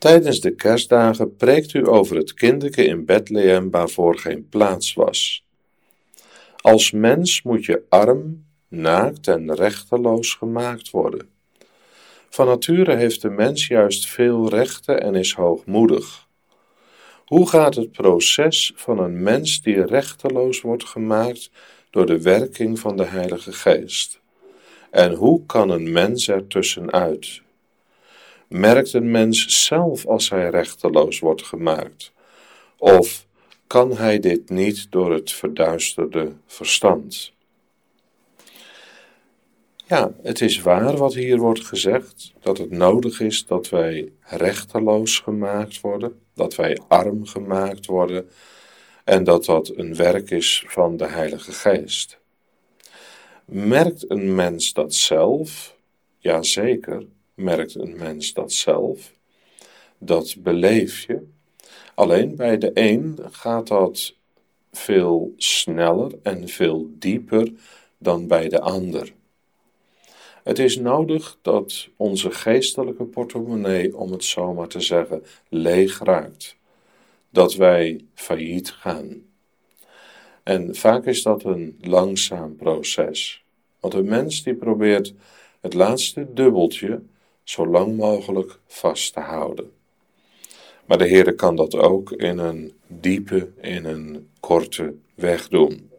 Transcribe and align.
Tijdens 0.00 0.40
de 0.40 0.54
kerstdagen 0.54 1.36
preekt 1.36 1.74
u 1.74 1.88
over 1.88 2.16
het 2.16 2.34
kinderke 2.34 2.84
in 2.84 3.04
Bethlehem 3.04 3.70
waarvoor 3.70 4.18
geen 4.18 4.48
plaats 4.48 4.94
was. 4.94 5.44
Als 6.56 6.90
mens 6.90 7.42
moet 7.42 7.64
je 7.64 7.82
arm, 7.88 8.44
naakt 8.68 9.28
en 9.28 9.54
rechteloos 9.54 10.34
gemaakt 10.34 10.90
worden. 10.90 11.28
Van 12.28 12.46
nature 12.46 12.96
heeft 12.96 13.22
de 13.22 13.30
mens 13.30 13.66
juist 13.66 14.06
veel 14.06 14.48
rechten 14.48 15.02
en 15.02 15.14
is 15.14 15.34
hoogmoedig. 15.34 16.26
Hoe 17.24 17.48
gaat 17.48 17.74
het 17.74 17.92
proces 17.92 18.72
van 18.74 18.98
een 18.98 19.22
mens 19.22 19.62
die 19.62 19.86
rechteloos 19.86 20.60
wordt 20.60 20.84
gemaakt 20.84 21.50
door 21.90 22.06
de 22.06 22.22
werking 22.22 22.78
van 22.78 22.96
de 22.96 23.04
Heilige 23.04 23.52
Geest? 23.52 24.20
En 24.90 25.14
hoe 25.14 25.46
kan 25.46 25.70
een 25.70 25.92
mens 25.92 26.28
er 26.28 26.46
tussenuit? 26.46 27.42
Merkt 28.50 28.92
een 28.92 29.10
mens 29.10 29.66
zelf 29.66 30.06
als 30.06 30.30
hij 30.30 30.50
rechteloos 30.50 31.18
wordt 31.18 31.42
gemaakt? 31.42 32.12
Of 32.78 33.26
kan 33.66 33.96
hij 33.96 34.18
dit 34.18 34.50
niet 34.50 34.86
door 34.90 35.12
het 35.12 35.32
verduisterde 35.32 36.32
verstand? 36.46 37.32
Ja, 39.86 40.12
het 40.22 40.40
is 40.40 40.60
waar 40.60 40.96
wat 40.96 41.14
hier 41.14 41.38
wordt 41.38 41.66
gezegd, 41.66 42.32
dat 42.40 42.58
het 42.58 42.70
nodig 42.70 43.20
is 43.20 43.46
dat 43.46 43.68
wij 43.68 44.12
rechteloos 44.20 45.18
gemaakt 45.18 45.80
worden, 45.80 46.20
dat 46.34 46.54
wij 46.54 46.80
arm 46.88 47.26
gemaakt 47.26 47.86
worden 47.86 48.28
en 49.04 49.24
dat 49.24 49.44
dat 49.44 49.76
een 49.76 49.94
werk 49.94 50.30
is 50.30 50.64
van 50.66 50.96
de 50.96 51.06
Heilige 51.06 51.52
Geest. 51.52 52.18
Merkt 53.44 54.10
een 54.10 54.34
mens 54.34 54.72
dat 54.72 54.94
zelf? 54.94 55.76
Jazeker, 56.18 57.06
merkt 57.40 57.74
een 57.74 57.96
mens 57.96 58.32
dat 58.32 58.52
zelf. 58.52 59.12
Dat 59.98 60.36
beleef 60.38 61.06
je. 61.06 61.26
Alleen 61.94 62.36
bij 62.36 62.58
de 62.58 62.70
een 62.74 63.18
gaat 63.30 63.66
dat 63.66 64.14
veel 64.72 65.32
sneller 65.36 66.12
en 66.22 66.48
veel 66.48 66.90
dieper 66.92 67.52
dan 67.98 68.26
bij 68.26 68.48
de 68.48 68.60
ander. 68.60 69.12
Het 70.42 70.58
is 70.58 70.76
nodig 70.76 71.38
dat 71.42 71.88
onze 71.96 72.30
geestelijke 72.30 73.04
portemonnee, 73.04 73.96
om 73.96 74.12
het 74.12 74.24
zo 74.24 74.54
maar 74.54 74.68
te 74.68 74.80
zeggen, 74.80 75.22
leeg 75.48 75.98
raakt. 75.98 76.56
Dat 77.30 77.54
wij 77.54 78.04
failliet 78.14 78.70
gaan. 78.70 79.22
En 80.42 80.74
vaak 80.74 81.06
is 81.06 81.22
dat 81.22 81.44
een 81.44 81.78
langzaam 81.80 82.56
proces. 82.56 83.44
Want 83.80 83.94
een 83.94 84.08
mens 84.08 84.42
die 84.42 84.54
probeert 84.54 85.14
het 85.60 85.74
laatste 85.74 86.32
dubbeltje 86.32 87.02
zo 87.50 87.66
lang 87.66 87.96
mogelijk 87.96 88.58
vast 88.66 89.12
te 89.12 89.20
houden. 89.20 89.72
Maar 90.84 90.98
de 90.98 91.06
Heer 91.06 91.34
kan 91.34 91.56
dat 91.56 91.74
ook 91.74 92.12
in 92.12 92.38
een 92.38 92.72
diepe, 92.86 93.50
in 93.60 93.84
een 93.84 94.28
korte 94.40 94.94
weg 95.14 95.48
doen. 95.48 95.90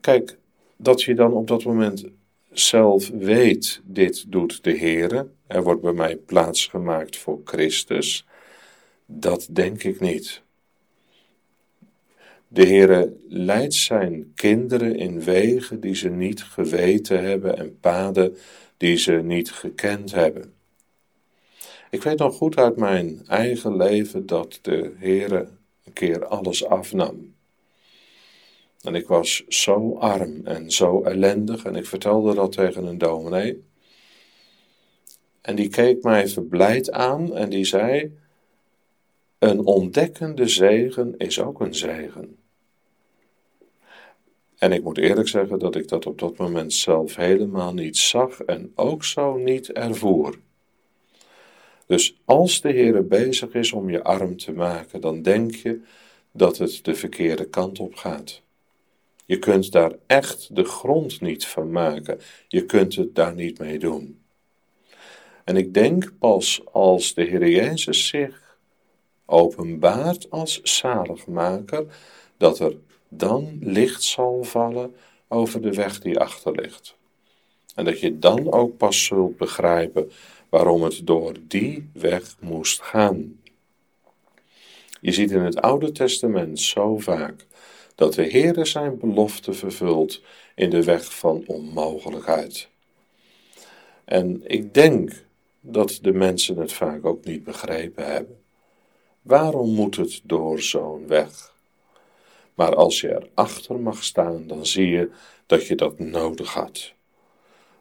Kijk, 0.00 0.38
dat 0.76 1.02
je 1.02 1.14
dan 1.14 1.32
op 1.32 1.46
dat 1.46 1.64
moment 1.64 2.04
zelf 2.52 3.10
weet, 3.10 3.80
dit 3.84 4.24
doet 4.32 4.64
de 4.64 4.78
Heere, 4.78 5.28
er 5.46 5.62
wordt 5.62 5.80
bij 5.80 5.92
mij 5.92 6.16
plaats 6.16 6.66
gemaakt 6.66 7.16
voor 7.16 7.40
Christus, 7.44 8.26
dat 9.06 9.48
denk 9.50 9.82
ik 9.82 10.00
niet. 10.00 10.42
De 12.48 12.66
Heere 12.66 13.16
leidt 13.28 13.74
zijn 13.74 14.32
kinderen 14.34 14.96
in 14.96 15.20
wegen 15.20 15.80
die 15.80 15.94
ze 15.94 16.08
niet 16.08 16.42
geweten 16.42 17.24
hebben 17.24 17.58
en 17.58 17.78
paden 17.80 18.36
die 18.76 18.96
ze 18.96 19.12
niet 19.12 19.52
gekend 19.52 20.12
hebben. 20.12 20.54
Ik 21.90 22.02
weet 22.02 22.18
nog 22.18 22.36
goed 22.36 22.56
uit 22.56 22.76
mijn 22.76 23.22
eigen 23.26 23.76
leven 23.76 24.26
dat 24.26 24.58
de 24.62 24.94
Heere 24.96 25.48
een 25.84 25.92
keer 25.92 26.26
alles 26.26 26.64
afnam. 26.64 27.34
En 28.80 28.94
ik 28.94 29.06
was 29.06 29.44
zo 29.48 29.96
arm 29.96 30.46
en 30.46 30.70
zo 30.70 31.02
ellendig 31.02 31.64
en 31.64 31.76
ik 31.76 31.86
vertelde 31.86 32.34
dat 32.34 32.52
tegen 32.52 32.86
een 32.86 32.98
dominee. 32.98 33.64
En 35.40 35.56
die 35.56 35.68
keek 35.68 36.02
mij 36.02 36.28
verblijd 36.28 36.90
aan 36.90 37.36
en 37.36 37.48
die 37.48 37.64
zei: 37.64 38.18
Een 39.38 39.64
ontdekkende 39.64 40.48
zegen 40.48 41.16
is 41.16 41.40
ook 41.40 41.60
een 41.60 41.74
zegen. 41.74 42.43
En 44.64 44.72
ik 44.72 44.82
moet 44.82 44.98
eerlijk 44.98 45.28
zeggen 45.28 45.58
dat 45.58 45.76
ik 45.76 45.88
dat 45.88 46.06
op 46.06 46.18
dat 46.18 46.36
moment 46.36 46.72
zelf 46.72 47.16
helemaal 47.16 47.74
niet 47.74 47.96
zag 47.96 48.40
en 48.40 48.72
ook 48.74 49.04
zo 49.04 49.36
niet 49.36 49.72
ervoer. 49.72 50.38
Dus 51.86 52.20
als 52.24 52.60
de 52.60 52.72
Heer 52.72 53.06
bezig 53.06 53.54
is 53.54 53.72
om 53.72 53.90
je 53.90 54.02
arm 54.02 54.36
te 54.36 54.52
maken, 54.52 55.00
dan 55.00 55.22
denk 55.22 55.54
je 55.54 55.80
dat 56.32 56.58
het 56.58 56.84
de 56.84 56.94
verkeerde 56.94 57.48
kant 57.48 57.78
op 57.78 57.94
gaat. 57.94 58.42
Je 59.26 59.38
kunt 59.38 59.72
daar 59.72 59.92
echt 60.06 60.56
de 60.56 60.64
grond 60.64 61.20
niet 61.20 61.46
van 61.46 61.70
maken. 61.70 62.20
Je 62.48 62.64
kunt 62.64 62.94
het 62.94 63.14
daar 63.14 63.34
niet 63.34 63.58
mee 63.58 63.78
doen. 63.78 64.22
En 65.44 65.56
ik 65.56 65.74
denk 65.74 66.12
pas 66.18 66.62
als 66.72 67.14
de 67.14 67.22
Heer 67.22 67.48
Jezus 67.48 68.06
zich 68.06 68.58
openbaart 69.26 70.30
als 70.30 70.60
zaligmaker, 70.62 71.86
dat 72.36 72.58
er 72.58 72.76
dan 73.16 73.58
licht 73.60 74.02
zal 74.02 74.44
vallen 74.44 74.94
over 75.28 75.62
de 75.62 75.72
weg 75.72 76.00
die 76.00 76.18
achter 76.18 76.52
ligt. 76.52 76.96
En 77.74 77.84
dat 77.84 78.00
je 78.00 78.18
dan 78.18 78.52
ook 78.52 78.76
pas 78.76 79.04
zult 79.04 79.36
begrijpen 79.36 80.10
waarom 80.48 80.82
het 80.82 81.00
door 81.04 81.34
die 81.46 81.90
weg 81.92 82.36
moest 82.40 82.82
gaan. 82.82 83.40
Je 85.00 85.12
ziet 85.12 85.30
in 85.30 85.40
het 85.40 85.60
Oude 85.60 85.92
Testament 85.92 86.60
zo 86.60 86.98
vaak 86.98 87.46
dat 87.94 88.14
de 88.14 88.30
Heere 88.30 88.64
zijn 88.64 88.98
belofte 88.98 89.52
vervult 89.52 90.22
in 90.54 90.70
de 90.70 90.82
weg 90.82 91.16
van 91.16 91.42
onmogelijkheid. 91.46 92.68
En 94.04 94.42
ik 94.44 94.74
denk 94.74 95.24
dat 95.60 95.98
de 96.02 96.12
mensen 96.12 96.56
het 96.56 96.72
vaak 96.72 97.04
ook 97.04 97.24
niet 97.24 97.44
begrepen 97.44 98.06
hebben. 98.06 98.42
Waarom 99.22 99.70
moet 99.70 99.96
het 99.96 100.20
door 100.24 100.60
zo'n 100.60 101.06
weg? 101.06 101.53
Maar 102.54 102.74
als 102.74 103.00
je 103.00 103.28
erachter 103.34 103.80
mag 103.80 104.04
staan, 104.04 104.46
dan 104.46 104.66
zie 104.66 104.88
je 104.88 105.10
dat 105.46 105.66
je 105.66 105.74
dat 105.74 105.98
nodig 105.98 106.52
had. 106.52 106.92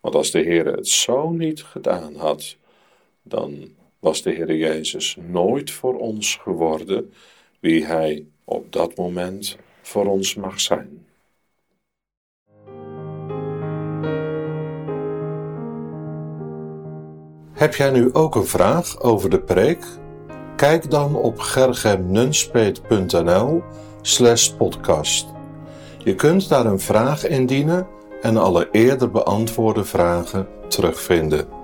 Want 0.00 0.14
als 0.14 0.30
de 0.30 0.40
Heer 0.40 0.66
het 0.66 0.88
zo 0.88 1.30
niet 1.30 1.62
gedaan 1.62 2.14
had, 2.14 2.56
dan 3.22 3.76
was 3.98 4.22
de 4.22 4.30
Heer 4.30 4.54
Jezus 4.54 5.16
nooit 5.20 5.70
voor 5.70 5.98
ons 5.98 6.36
geworden 6.36 7.12
wie 7.60 7.84
Hij 7.84 8.26
op 8.44 8.72
dat 8.72 8.96
moment 8.96 9.56
voor 9.82 10.06
ons 10.06 10.34
mag 10.34 10.60
zijn. 10.60 11.06
Heb 17.52 17.74
jij 17.74 17.90
nu 17.90 18.12
ook 18.12 18.34
een 18.34 18.46
vraag 18.46 19.00
over 19.00 19.30
de 19.30 19.40
preek? 19.40 19.84
Kijk 20.56 20.90
dan 20.90 21.14
op 21.14 21.38
gergemnunspeet.nl 21.38 23.62
podcast. 24.56 25.26
Je 25.98 26.14
kunt 26.14 26.48
daar 26.48 26.66
een 26.66 26.80
vraag 26.80 27.26
indienen 27.26 27.86
en 28.22 28.36
alle 28.36 28.68
eerder 28.72 29.10
beantwoorde 29.10 29.84
vragen 29.84 30.46
terugvinden. 30.68 31.57